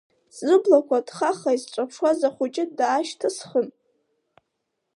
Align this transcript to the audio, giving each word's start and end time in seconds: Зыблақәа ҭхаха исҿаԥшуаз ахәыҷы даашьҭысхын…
Зыблақәа 0.37 1.05
ҭхаха 1.07 1.51
исҿаԥшуаз 1.57 2.19
ахәыҷы 2.27 2.63
даашьҭысхын… 2.77 3.67